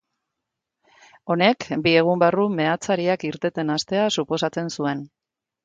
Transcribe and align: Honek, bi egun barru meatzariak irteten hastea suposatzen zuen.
Honek, 1.33 1.67
bi 1.83 1.93
egun 1.99 2.25
barru 2.25 2.47
meatzariak 2.61 3.29
irteten 3.31 3.77
hastea 3.77 4.09
suposatzen 4.19 4.77
zuen. 4.77 5.09